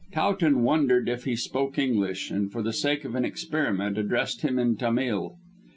[0.13, 4.57] Towton wondered if he spoke English, and, for the sake of an experiment, addressed him
[4.57, 5.37] in Tamil.